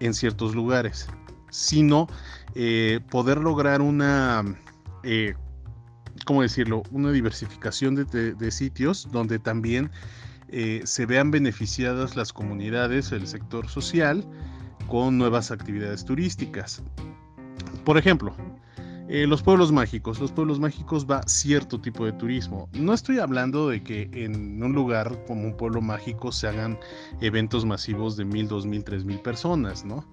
en 0.00 0.14
ciertos 0.14 0.54
lugares, 0.54 1.08
sino 1.50 2.06
eh, 2.54 3.00
poder 3.10 3.38
lograr 3.38 3.80
una, 3.80 4.44
eh, 5.02 5.34
¿cómo 6.24 6.42
decirlo?, 6.42 6.82
una 6.90 7.10
diversificación 7.12 7.94
de, 7.94 8.50
sitios 8.50 9.08
donde 9.10 9.38
también 9.38 9.90
eh, 10.48 10.82
se 10.84 11.06
vean 11.06 11.30
beneficiadas 11.30 12.16
las 12.16 12.32
comunidades, 12.32 13.12
el 13.12 13.26
sector 13.26 13.68
social, 13.68 14.24
con 14.88 15.18
nuevas 15.18 15.50
actividades 15.50 16.04
turísticas. 16.04 16.82
Por 17.84 17.98
ejemplo, 17.98 18.34
eh, 19.08 19.26
los 19.26 19.42
pueblos 19.42 19.70
mágicos. 19.70 20.18
Los 20.18 20.32
pueblos 20.32 20.58
mágicos 20.58 21.06
va 21.08 21.22
cierto 21.26 21.80
tipo 21.80 22.04
de 22.04 22.12
turismo. 22.12 22.68
No 22.72 22.92
estoy 22.92 23.18
hablando 23.18 23.68
de 23.68 23.82
que 23.82 24.10
en 24.12 24.62
un 24.62 24.72
lugar 24.72 25.24
como 25.26 25.44
un 25.44 25.56
pueblo 25.56 25.80
mágico 25.80 26.32
se 26.32 26.48
hagan 26.48 26.78
eventos 27.20 27.64
masivos 27.64 28.16
de 28.16 28.24
mil, 28.24 28.48
dos 28.48 28.66
mil, 28.66 28.82
tres 28.82 29.04
mil 29.04 29.20
personas, 29.20 29.84
¿no? 29.84 30.04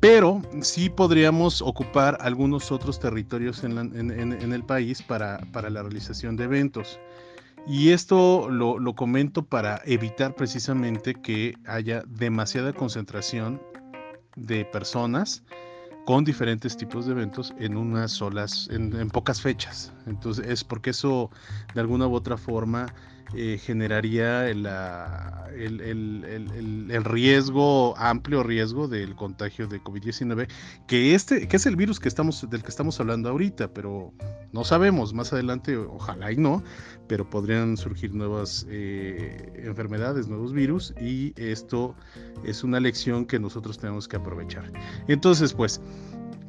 Pero 0.00 0.40
sí 0.62 0.88
podríamos 0.88 1.60
ocupar 1.60 2.16
algunos 2.22 2.72
otros 2.72 2.98
territorios 2.98 3.64
en, 3.64 3.76
el 3.76 4.64
país 4.64 5.02
para, 5.02 5.40
la 5.52 5.82
realización 5.82 6.36
de 6.36 6.44
eventos. 6.44 6.98
Y 7.66 7.90
esto 7.90 8.48
lo, 8.48 8.78
lo, 8.78 8.94
comento 8.94 9.44
para 9.44 9.82
evitar 9.84 10.34
precisamente 10.34 11.14
que 11.14 11.54
haya 11.66 12.02
demasiada 12.06 12.72
concentración 12.72 13.60
de 14.36 14.64
personas 14.64 15.44
con 16.10 16.24
diferentes 16.24 16.76
tipos 16.76 17.06
de 17.06 17.12
eventos 17.12 17.54
en 17.60 17.76
unas 17.76 18.10
solas, 18.10 18.68
en, 18.72 19.08
pocas 19.10 19.40
fechas. 19.40 19.92
Entonces 20.06 20.44
es 20.44 20.64
porque 20.64 20.90
eso 20.90 21.30
de 21.72 21.80
alguna 21.80 22.08
u 22.08 22.14
otra 22.16 22.36
forma 22.36 22.92
eh, 23.34 23.58
generaría 23.58 24.48
el, 24.48 24.66
el, 25.56 27.04
riesgo, 27.04 27.96
amplio 27.96 28.42
riesgo 28.42 28.88
del 28.88 29.14
contagio 29.14 29.68
de 29.68 29.80
COVID-19, 29.80 30.48
que 30.88 31.14
este, 31.14 31.46
que 31.46 31.56
es 31.56 31.66
el 31.66 31.76
virus 31.76 32.00
que 32.00 32.08
estamos, 32.08 32.48
del 32.50 32.62
que 32.62 32.68
estamos 32.68 32.98
hablando 32.98 33.28
ahorita, 33.28 33.72
pero 33.72 34.12
no 34.52 34.64
sabemos, 34.64 35.14
más 35.14 35.32
adelante, 35.32 35.76
ojalá 35.76 36.32
y 36.32 36.38
no, 36.38 36.64
pero 37.06 37.28
podrían 37.28 37.76
surgir 37.76 38.14
nuevas 38.14 38.66
eh, 38.68 39.62
enfermedades, 39.64 40.26
nuevos 40.26 40.52
virus, 40.52 40.92
y 41.00 41.32
esto 41.36 41.94
es 42.44 42.64
una 42.64 42.80
lección 42.80 43.26
que 43.26 43.38
nosotros 43.38 43.78
tenemos 43.78 44.08
que 44.08 44.16
aprovechar. 44.16 44.72
Entonces, 45.06 45.52
pues, 45.54 45.80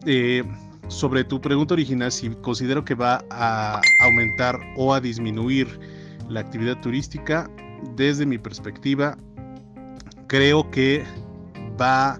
eh, 0.05 0.43
sobre 0.87 1.23
tu 1.23 1.39
pregunta 1.39 1.75
original, 1.75 2.11
si 2.11 2.29
considero 2.29 2.83
que 2.83 2.95
va 2.95 3.23
a 3.29 3.81
aumentar 4.03 4.59
o 4.75 4.93
a 4.93 4.99
disminuir 4.99 6.00
la 6.31 6.39
actividad 6.39 6.79
turística, 6.81 7.49
desde 7.95 8.25
mi 8.25 8.37
perspectiva, 8.37 9.17
creo 10.27 10.69
que 10.71 11.03
va 11.79 12.19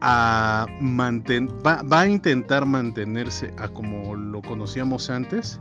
a, 0.00 0.66
va, 1.64 1.82
va 1.82 2.00
a 2.00 2.08
intentar 2.08 2.66
mantenerse 2.66 3.52
a 3.56 3.68
como 3.68 4.14
lo 4.14 4.42
conocíamos 4.42 5.08
antes. 5.08 5.58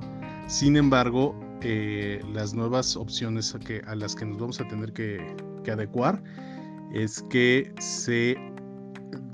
Sin 0.48 0.76
embargo, 0.76 1.34
eh, 1.62 2.22
las 2.34 2.54
nuevas 2.54 2.98
opciones 2.98 3.56
a, 3.56 3.60
que, 3.60 3.82
a, 3.88 3.96
las 3.96 4.16
que 4.16 4.26
nos 4.26 4.38
vamos 4.38 4.60
a 4.60 4.68
tener 4.68 4.92
que, 4.92 5.36
que 5.64 5.72
adecuar 5.72 6.22
es 6.94 7.24
que 7.30 7.74
se, 7.80 8.36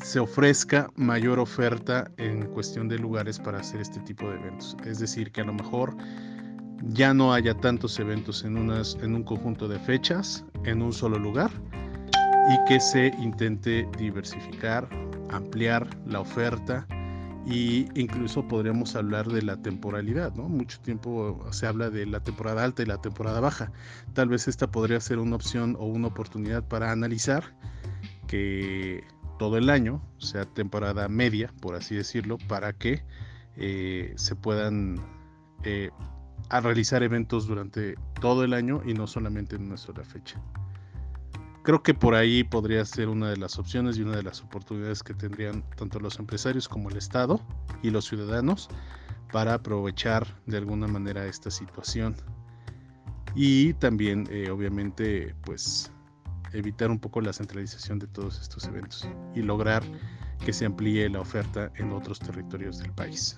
se, 0.04 0.20
ofrezca 0.20 0.92
mayor 0.96 1.40
oferta 1.40 2.10
en 2.18 2.46
cuestión 2.52 2.88
de 2.88 3.00
lugares 3.00 3.40
para 3.40 3.60
hacer 3.60 3.82
este 3.82 4.00
tipo 4.02 4.30
de 4.30 4.36
eventos. 4.36 4.78
Es 4.86 5.00
decir, 5.00 5.32
que 5.32 5.42
a 5.42 5.46
lo 5.46 5.54
mejor 5.54 5.98
ya 6.84 7.14
no 7.14 7.34
haya 7.34 7.54
tantos 7.54 8.00
eventos 8.00 8.44
en, 8.44 8.58
un 8.58 9.24
conjunto 9.24 9.68
de 9.68 9.80
fechas, 9.80 10.46
en 10.64 10.82
un 10.82 10.94
solo 10.94 11.20
lugar, 11.20 11.52
y 12.50 12.68
que 12.68 12.80
se 12.80 13.08
intente 13.20 13.88
diversificar, 13.98 14.90
ampliar 15.30 15.88
la 16.06 16.22
oferta 16.22 16.88
e 17.48 17.88
incluso 17.96 18.48
podríamos 18.48 18.96
hablar 18.96 19.28
de 19.28 19.42
la 19.42 19.58
temporalidad, 19.62 20.36
¿no? 20.36 20.50
Mucho 20.50 20.80
tiempo 20.82 21.40
se 21.52 21.68
habla 21.68 21.90
de 21.90 22.06
la 22.06 22.20
temporada 22.20 22.64
alta 22.64 22.84
y 22.84 22.86
la 22.86 23.02
temporada 23.02 23.40
baja. 23.40 23.72
Tal 24.14 24.30
vez 24.30 24.48
esta 24.48 24.68
podría 24.68 25.00
ser 25.00 25.20
una 25.20 25.36
opción 25.36 25.76
o 25.80 25.86
una 25.86 26.08
oportunidad 26.08 26.68
para 26.68 26.92
analizar 26.92 27.56
que 28.28 29.04
todo 29.40 29.58
el 29.58 29.70
año 29.70 30.02
sea 30.20 30.46
temporada 30.46 31.08
media, 31.08 31.52
por 31.62 31.76
así 31.76 31.96
decirlo, 31.96 32.38
para 32.48 32.74
que 32.74 33.04
eh, 33.56 34.14
se 34.16 34.36
puedan 34.36 34.98
eh, 35.64 35.90
a 36.50 36.60
realizar 36.60 37.04
eventos 37.04 37.48
durante 37.48 37.96
todo 38.20 38.44
el 38.44 38.54
año 38.54 38.82
y 38.86 38.94
no 38.94 39.08
solamente 39.08 39.56
en 39.56 39.64
una 39.68 39.78
sola 39.78 40.04
fecha. 40.04 40.42
creo 41.64 41.84
que 41.84 41.94
por 41.94 42.16
ahí 42.16 42.44
podría 42.44 42.84
ser 42.86 43.10
una 43.10 43.30
de 43.30 43.38
las 43.38 43.60
opciones 43.60 43.98
y 43.98 44.02
una 44.02 44.16
de 44.18 44.24
las 44.24 44.42
oportunidades 44.42 45.04
que 45.04 45.14
tendrían 45.14 45.64
tanto 45.76 46.00
los 46.00 46.18
empresarios 46.18 46.68
como 46.68 46.90
el 46.90 46.98
Estado 46.98 47.40
y 47.84 47.92
los 47.92 48.06
ciudadanos 48.06 48.70
para 49.32 49.54
aprovechar 49.56 50.26
de 50.48 50.58
alguna 50.58 50.88
manera 50.88 51.26
esta 51.26 51.52
situación 51.52 52.16
y 53.36 53.74
también 53.74 54.28
eh, 54.32 54.50
obviamente 54.50 55.36
pues 55.46 55.92
evitar 56.54 56.90
un 56.90 57.00
poco 57.00 57.22
la 57.22 57.34
centralización 57.34 58.00
de 58.00 58.08
todos 58.08 58.42
estos 58.42 58.66
eventos 58.66 59.08
y 59.36 59.42
lograr 59.42 59.84
que 60.44 60.54
se 60.54 60.66
amplíe 60.66 61.10
la 61.10 61.20
oferta 61.20 61.72
en 61.76 61.92
otros 61.92 62.20
territorios 62.20 62.80
del 62.80 62.92
país. 62.94 63.38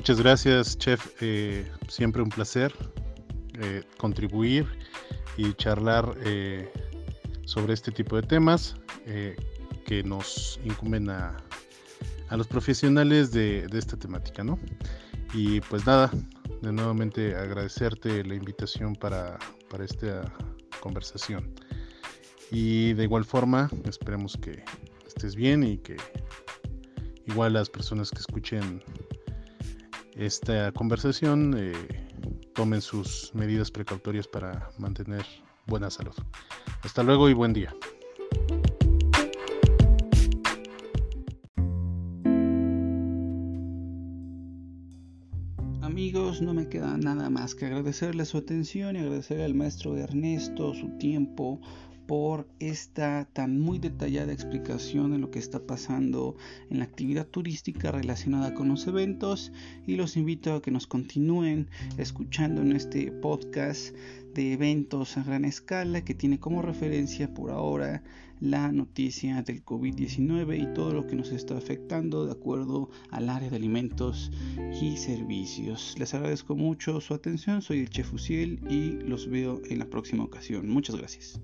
Muchas 0.00 0.18
gracias, 0.18 0.78
chef. 0.78 1.12
Eh, 1.20 1.70
siempre 1.88 2.22
un 2.22 2.30
placer 2.30 2.72
eh, 3.60 3.82
contribuir 3.98 4.66
y 5.36 5.52
charlar 5.52 6.16
eh, 6.24 6.72
sobre 7.44 7.74
este 7.74 7.92
tipo 7.92 8.16
de 8.16 8.22
temas 8.22 8.76
que 9.84 10.02
nos 10.02 10.58
incumben 10.64 11.10
a, 11.10 11.36
los 12.30 12.46
profesionales 12.46 13.30
de, 13.30 13.66
esta 13.74 13.98
temática, 13.98 14.42
¿no? 14.42 14.58
Y 15.34 15.60
pues 15.60 15.84
nada, 15.84 16.10
de 16.62 16.72
nuevamente 16.72 17.36
agradecerte 17.36 18.24
la 18.24 18.36
invitación 18.36 18.96
para, 18.96 19.38
para 19.68 19.84
esta 19.84 20.32
conversación. 20.80 21.52
Y 22.50 22.94
de 22.94 23.02
igual 23.04 23.26
forma, 23.26 23.68
esperemos 23.84 24.38
que 24.38 24.64
estés 25.06 25.34
bien 25.36 25.62
y 25.62 25.76
que 25.76 25.98
igual 27.26 27.52
las 27.52 27.68
personas 27.68 28.10
que 28.10 28.20
escuchen 28.20 28.82
esta 30.16 30.72
conversación, 30.72 31.54
eh, 31.56 31.72
tomen 32.54 32.80
sus 32.80 33.30
medidas 33.34 33.70
precautorias 33.70 34.26
para 34.26 34.70
mantener 34.78 35.24
buena 35.66 35.90
salud. 35.90 36.14
Hasta 36.82 37.02
luego 37.02 37.28
y 37.28 37.34
buen 37.34 37.52
día. 37.52 37.74
Amigos, 45.82 46.40
no 46.40 46.54
me 46.54 46.68
queda 46.68 46.96
nada 46.96 47.30
más 47.30 47.54
que 47.54 47.66
agradecerle 47.66 48.24
su 48.24 48.38
atención 48.38 48.96
y 48.96 49.00
agradecer 49.00 49.40
al 49.40 49.54
maestro 49.54 49.96
Ernesto 49.96 50.72
su 50.74 50.88
tiempo 50.98 51.60
por 52.10 52.48
esta 52.58 53.28
tan 53.32 53.60
muy 53.60 53.78
detallada 53.78 54.32
explicación 54.32 55.12
de 55.12 55.18
lo 55.18 55.30
que 55.30 55.38
está 55.38 55.64
pasando 55.64 56.34
en 56.68 56.78
la 56.78 56.84
actividad 56.84 57.24
turística 57.24 57.92
relacionada 57.92 58.52
con 58.52 58.68
los 58.68 58.88
eventos 58.88 59.52
y 59.86 59.94
los 59.94 60.16
invito 60.16 60.52
a 60.54 60.60
que 60.60 60.72
nos 60.72 60.88
continúen 60.88 61.68
escuchando 61.98 62.62
en 62.62 62.72
este 62.72 63.12
podcast 63.12 63.94
de 64.34 64.54
eventos 64.54 65.16
a 65.18 65.22
gran 65.22 65.44
escala 65.44 66.04
que 66.04 66.16
tiene 66.16 66.40
como 66.40 66.62
referencia 66.62 67.32
por 67.32 67.52
ahora 67.52 68.02
la 68.40 68.72
noticia 68.72 69.42
del 69.42 69.64
COVID-19 69.64 70.60
y 70.60 70.74
todo 70.74 70.92
lo 70.92 71.06
que 71.06 71.14
nos 71.14 71.30
está 71.30 71.56
afectando 71.56 72.26
de 72.26 72.32
acuerdo 72.32 72.90
al 73.10 73.28
área 73.28 73.50
de 73.50 73.56
alimentos 73.56 74.32
y 74.82 74.96
servicios. 74.96 75.94
Les 75.96 76.12
agradezco 76.12 76.56
mucho 76.56 77.00
su 77.00 77.14
atención, 77.14 77.62
soy 77.62 77.78
el 77.78 77.88
Chef 77.88 78.08
Fusiel 78.08 78.58
y 78.68 78.98
los 79.06 79.30
veo 79.30 79.62
en 79.70 79.78
la 79.78 79.86
próxima 79.88 80.24
ocasión. 80.24 80.68
Muchas 80.68 80.96
gracias. 80.96 81.40